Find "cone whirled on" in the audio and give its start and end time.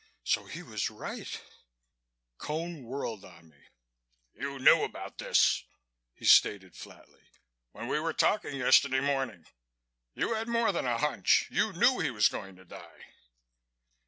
2.39-3.49